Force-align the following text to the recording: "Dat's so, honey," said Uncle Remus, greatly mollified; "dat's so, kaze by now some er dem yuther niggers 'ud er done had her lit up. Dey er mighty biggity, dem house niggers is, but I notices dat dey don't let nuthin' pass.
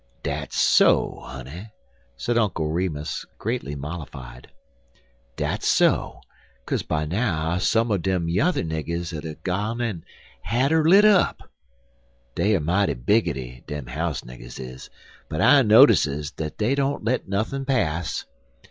"Dat's 0.23 0.57
so, 0.59 1.19
honey," 1.25 1.69
said 2.17 2.35
Uncle 2.35 2.69
Remus, 2.71 3.23
greatly 3.37 3.75
mollified; 3.75 4.47
"dat's 5.35 5.67
so, 5.67 6.21
kaze 6.65 6.81
by 6.81 7.05
now 7.05 7.59
some 7.59 7.91
er 7.91 7.99
dem 7.99 8.27
yuther 8.27 8.63
niggers 8.63 9.15
'ud 9.15 9.25
er 9.25 9.35
done 9.43 10.03
had 10.41 10.71
her 10.71 10.83
lit 10.83 11.05
up. 11.05 11.51
Dey 12.33 12.55
er 12.55 12.59
mighty 12.59 12.95
biggity, 12.95 13.63
dem 13.67 13.85
house 13.85 14.21
niggers 14.21 14.59
is, 14.59 14.89
but 15.29 15.39
I 15.39 15.61
notices 15.61 16.31
dat 16.31 16.57
dey 16.57 16.73
don't 16.73 17.03
let 17.05 17.29
nuthin' 17.29 17.63
pass. 17.65 18.25